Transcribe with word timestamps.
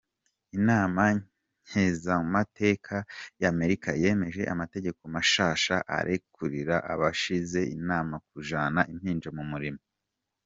Inama 0.57 1.01
nkenguzamateka 1.67 2.95
ya 3.41 3.47
Amerika 3.53 3.89
yemeje 4.03 4.41
amategeko 4.53 5.01
mashasha 5.15 5.75
arekurira 5.97 6.75
abagize 6.93 7.61
inama 7.77 8.15
kujana 8.29 8.81
impinja 8.93 9.29
mu 9.37 9.43
mirimo. 9.51 9.81